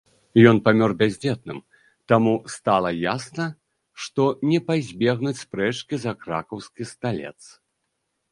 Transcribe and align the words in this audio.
Ён 0.49 0.59
памёр 0.67 0.91
бяздзетным, 1.01 1.59
таму, 2.11 2.33
стала 2.55 2.89
ясна, 3.01 3.45
што 4.05 4.23
не 4.51 4.59
пазбегнуць 4.69 5.37
спрэчкі 5.43 5.95
за 6.07 6.11
кракаўскі 6.23 6.83
сталец. 6.93 7.37